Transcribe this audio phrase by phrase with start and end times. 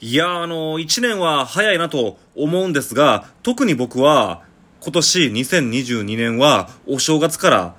[0.00, 4.42] いや、あの、1年は早いなと思うんですが、特に僕は、
[4.80, 7.74] 今年2022年は、お正月から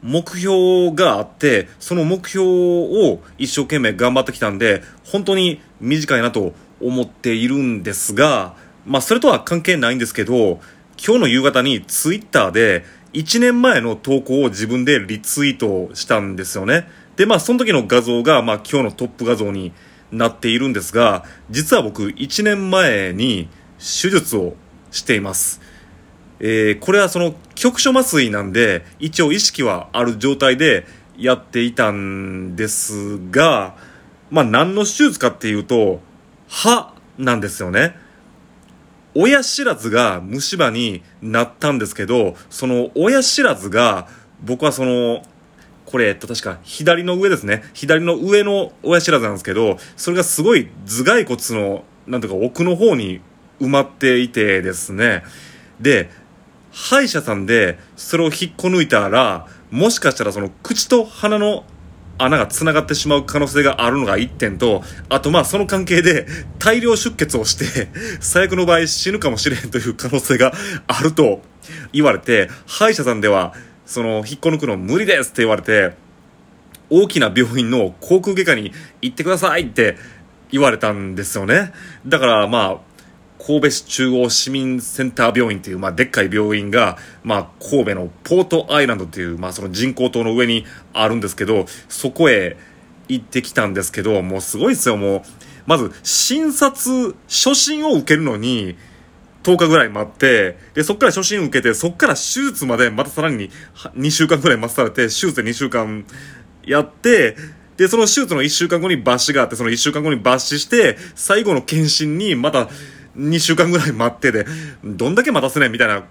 [0.00, 8.54] 目標があって、その目標を一生懸命頑張ってきたんで、本当に短いなと思っているんですが、
[8.86, 10.60] まあ、それとは関係ないんですけど、
[11.04, 12.84] 今日の夕方にツイッターで、
[13.14, 16.88] 1年前の投稿を自分でリツイートしたんですよね。
[17.16, 19.72] で、まあ、その時の画像が、まあ、今日のトップ画像に
[20.16, 24.54] なっているんですが、実は僕、1年前に手術を
[24.90, 25.60] しています。
[26.40, 30.86] えーこれはその局所麻酔なんで、一応意識はある状態で
[31.16, 33.76] やっていたんですが、
[34.30, 36.00] まあ、何の手術かっていうと、
[36.48, 37.96] 歯なんですよね。
[39.14, 44.08] 親知らずが虫歯になったんですけど、その親知らずが、
[44.42, 45.22] 僕はその、
[45.86, 47.62] これ、えっと、確か左の上ですね。
[47.74, 53.20] 左の上の親知らずなんですけど、それがすごい頭蓋骨の、なんていうか奥の方に
[53.60, 55.24] 埋まっていてですね。
[55.80, 56.10] で、
[56.72, 61.64] 歯医者さんでそれを引っこ抜いたら、もしかしたらその口と鼻の
[62.18, 66.26] 穴が繋がってしまう可能性があるのが1点と、あとまあその関係で
[66.58, 67.88] 大量出血をして、
[68.20, 70.52] 最悪の場合死ぬかもしれんという可能性が
[70.86, 71.42] あると
[71.92, 73.54] 言われて、歯医者さんでは、
[73.86, 75.94] その引っこ抜くの無理ですって言われて、
[76.90, 79.96] 大きな病院の航空外科に行ってくださいって
[80.50, 81.72] 言われたんですよね。
[82.06, 82.94] だからまあ、
[83.46, 92.56] 神戸市中央市民センター病院っていう、まあ、でっかい病院が、まあ、神戸のポートアイランドっていう、まあ、その人工島の上にあるんですけど、そこへ
[93.08, 95.22] 行ってきたんですけど、もうすごいですよ、もう。
[95.66, 98.76] まず、診察、初診を受けるのに、
[99.44, 103.50] 10日ぐらい待って、で、そっから初診受けて、そっから手術までまたさらに
[103.96, 106.04] 2週間ぐらい待たされて、手術で2週間
[106.64, 107.36] やって、
[107.76, 112.68] で、その手術の1週間後に抜歯があって、その1週間後に抜歯して、最後の検診にまた
[113.16, 114.46] 2週間ぐらい待ってで、
[114.82, 116.04] どんだけ待たせねんみたいな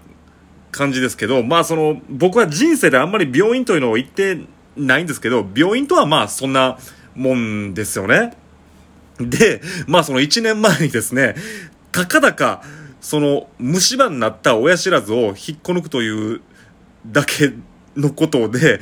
[0.70, 4.40] 感じですけど、まあその、僕は人生であんまり病院というのを行って
[4.76, 6.78] ないんですけど、病院とはまあそんな
[7.14, 8.36] もんですよね。
[9.18, 11.34] で、まあその1年前にですね、
[11.92, 12.62] たかだか、
[13.04, 16.40] その虫歯になった親知らずを引っこ抜くという
[17.06, 17.52] だけ
[17.94, 18.80] のことで、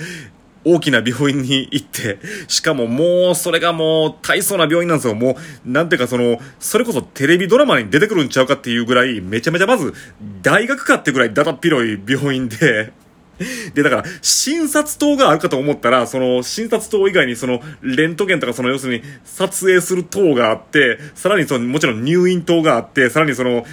[0.64, 5.16] 大きな病院に行って、しかももうそれがもう大層な病院なんですよ。
[5.16, 9.92] もう、なんていうかその、それこそテレビドラマに出てくるんちゃうかっていうぐらい、めちゃめちゃまず、
[10.40, 12.92] 大学かってぐらいだだっ広い病院で、
[13.74, 23.64] で、だから、診察棟があるかと思ったら、その、診察棟以外に、その、レントゲンとか、その、要するに、撮影する棟があって、さらに、その、もちろん入院棟があって、さらに、その、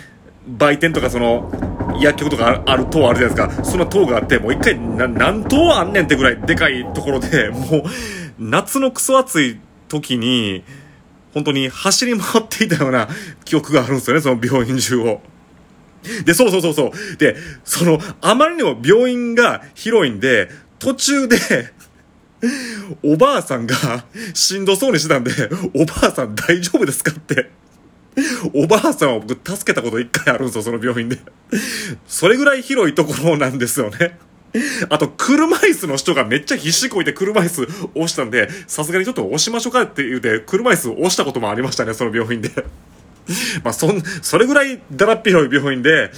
[0.57, 1.51] 売店とか、その、
[1.99, 3.65] 薬局とかあるある棟あるじゃないですか。
[3.65, 7.83] そんな棟があって、もう一回、何棟あんねんってぐらいでかいところで、もう、
[8.39, 10.63] 夏のクソ暑い時に、
[11.33, 13.07] 本当に走り回っていたような
[13.45, 15.21] 記憶があるんですよね、その病院中を。
[16.25, 17.17] で、そうそうそうそう。
[17.17, 20.49] で、その、あまりにも病院が広いんで、
[20.79, 21.37] 途中で、
[23.03, 23.75] おばあさんが
[24.33, 25.31] しんどそうにしてたんで、
[25.75, 27.51] おばあさん大丈夫ですかって。
[28.53, 31.17] おばあさんを僕助けたこと一回あるんですよ、その病院で。
[32.07, 34.17] それぐらい広いところなんですよね。
[34.89, 42.49] あと、車椅子の人がめっちゃ必死こいて車椅子押したんで、さすがにちょっと押しましょうかって言うて、車椅子押したこともありましたね、その病院で。
[43.63, 46.11] まあ、そん、それぐらいだらっ広い病院で、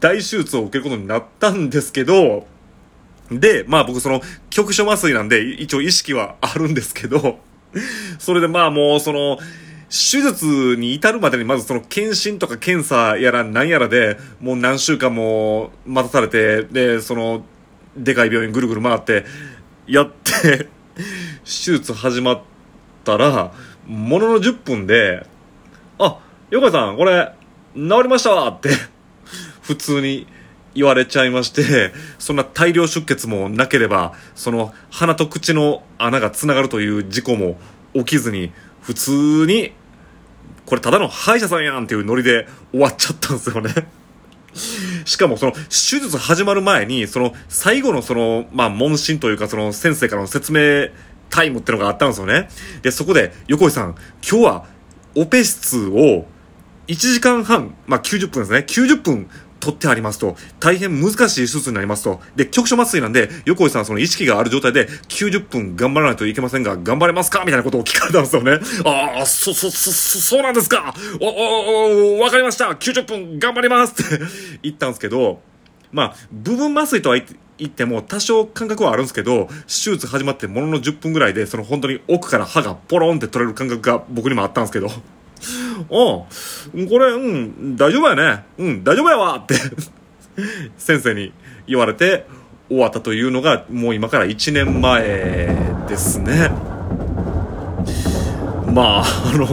[0.00, 2.46] 大手術を受けることになったんですけど、
[3.30, 7.40] で、まあ僕その、局所麻酔なんで、一応意識はあるんですけど、
[8.18, 9.38] それでまあもうその、
[9.88, 17.44] 手術に至るまでにまずその検診とか検査やら何やらで、もう何週間も待たされて、で、その、
[17.96, 19.24] でかい病院ぐるぐる回って、
[19.86, 20.68] やって、
[21.44, 22.40] 手術始まっ
[23.04, 23.52] たら、
[23.86, 25.26] ものの10分で、
[25.98, 26.18] あ、
[26.50, 27.32] 横井さん、これ、
[27.74, 28.70] 治りましたわって、
[29.62, 30.26] 普通に
[30.74, 37.56] 言われちゃいまして、そんな大量出血もなければ、その鼻と口の穴がつながるという事故も
[37.94, 38.52] 起きずに、
[38.86, 39.72] 普通に、
[40.64, 43.72] これただの歯医者さんやんっていうノリで終わっちゃったんですよね。
[45.04, 45.58] しかもその手
[46.00, 50.88] 術始まる前に、その最後のその、まあ問診というかその先生からの説明
[51.30, 52.48] タイムってのがあったんですよね。
[52.82, 53.96] で、そこで横井さん、
[54.28, 54.66] 今日は
[55.16, 56.26] オペ室を
[56.86, 58.58] 1時間半、まあ、90分ですね。
[58.58, 59.28] 90分
[59.66, 62.20] 取ってありますと、大変難しい手術になりますと。
[62.36, 67.40] で、局所麻酔なんで、横井さんその意識がある状態で90分頑張らないといけませんが、頑張れますか？
[67.40, 68.58] みたいなことを聞かれたんですよね。
[68.84, 70.94] ああ、そ、そ、そ、そ、そうなんですか？
[71.20, 74.24] お、お、お、わかりました !90 分頑張りますって
[74.62, 75.40] 言ったんですけど、
[75.92, 84.90] まあ、部分麻酔とは言って言っても多少感覚はあるんですけど、手術始まってものの10分ぐらいで、その本当に奥から歯がポロンって取れる感覚が僕にもあったんですけど、
[85.88, 86.28] おこ
[86.74, 88.44] れ、うん、大丈夫やね。
[88.58, 89.54] うん、大丈夫やわって
[90.76, 91.32] 先生に
[91.66, 92.26] 言われて
[92.68, 96.50] 終わったというのが、もう今から1年前ですね。
[98.72, 99.46] まあ、 あの、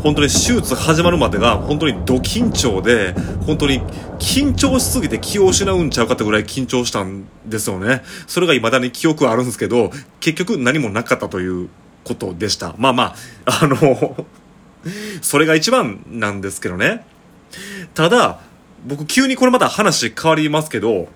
[0.00, 3.14] 本当に手術始まるまでが本当にド緊張で、
[3.46, 3.80] 本当に
[4.18, 8.02] 緊張しすぎて気を失うんちゃうかってぐらい緊張したんですよね。
[8.26, 9.90] それが未だに記憶はあるんですけど、
[10.20, 11.68] 結局何もなかったという
[12.04, 12.74] ことでした。
[12.78, 13.14] まあま
[13.46, 14.26] あ、あの
[15.22, 17.04] それが一番なんですけどね。
[17.94, 18.40] ただ、
[18.86, 21.08] 僕急にこれまた話変わりますけど、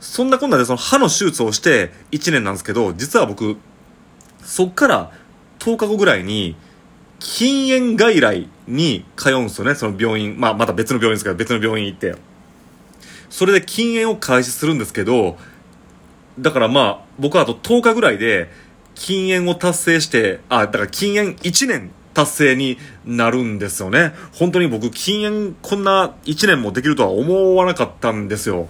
[0.00, 3.56] そんなこんなでその歯の手術をして1年なんですけど、実は僕、
[4.44, 5.10] そっから
[5.58, 6.56] 10日後ぐらいに、
[7.18, 10.38] 禁煙外来に通うんですよね、その病院。
[10.38, 12.14] まあ、また別の病院ですけど、別の病院行って。
[13.30, 15.36] それで禁煙を開始するんですけど、
[16.38, 18.50] だからまあ、僕はあと10日ぐらいで、
[18.94, 24.14] 禁煙を達成して、あ、だから禁煙1年達成になるんですよね。
[24.32, 28.68] 本当に僕、禁煙こんな1年もできるとは思わなかったんですよ。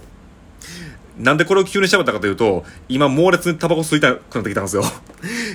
[1.17, 4.83] なんでこれを急に調べたかというと、今猛烈にタバコ吸いたくなってきたんですよ。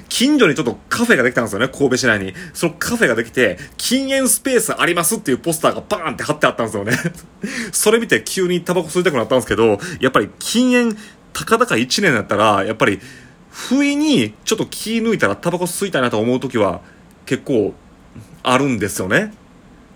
[0.09, 2.33] 近所にちょっとカフェができたんですよね、神戸市内に。
[2.55, 6.97] そのカフェができて、禁煙スペースありますっていうポスターがバーンって貼ってあったんですよね。
[7.73, 10.97] それ見て急にタバコ吸いたくなったんですけど、やっぱり禁煙、
[11.35, 13.00] たかだか1年だったら、やっぱり、
[13.50, 16.81] 不意にちょっと気抜いたらタバコ吸いたいなと思う時は
[17.32, 17.73] 結構
[18.43, 19.32] あるんですよね。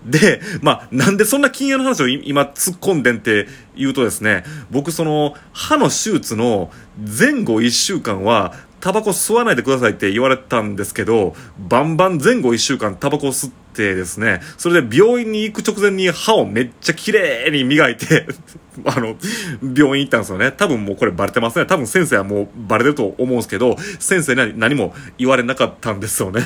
[0.03, 18.25] で、まあ、なんでそんな禁煙の話を今突っ込んでんって言うとですね、僕その歯の手術の前後1週間はタバコ吸わないでくださいって言われたんですけど、バンバン前後1週間タバコを吸ってですね、それで病院に行く直前に歯をめっちゃ綺麗に磨いて
[18.85, 19.15] あの、
[19.61, 20.51] 病院行ったんですよね。
[20.51, 21.67] 多分もうこれバレてますね。
[21.67, 26.41] 多分先生はもうバレてると思うんですけど、先生に何も言われなかったんですよね。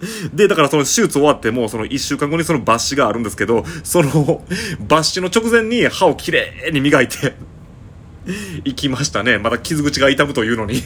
[0.32, 4.42] で、だからその手術終わっても、その1週間後にその抜歯があるんですけど、その
[4.88, 7.34] 抜歯の直前に歯をきれいに磨いて
[8.64, 9.38] 行きましたね。
[9.38, 10.82] まだ傷口が痛むというのに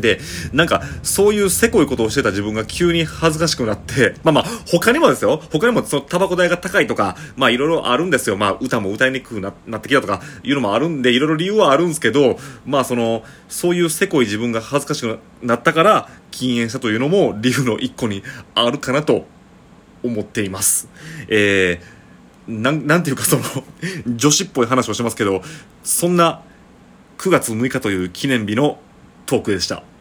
[0.00, 0.20] で、
[0.52, 8.36] なんか、そういうせこいことをしてた自分が急に恥ずかしくなって、まあまあ、他にもですよ、他にもそのタバコ代が高いとか、まあいろいろあるんですよ。
[8.36, 18.22] まあ歌も歌いにくくななってきたとかいうのもあるんで、いろいろ理由はあるんですけど、まあその、そういうせこい自分が恥ずかしくなったから、禁煙したというのも理由の一個に
[18.54, 19.26] あるかなと
[20.02, 20.88] 思っています。
[21.28, 23.42] えー、なん、なんていうかその
[24.16, 25.42] 女子っぽい話をしますけど、
[25.84, 26.42] そんな
[27.18, 28.78] 9月6日という記念日の
[29.32, 29.91] トークでした。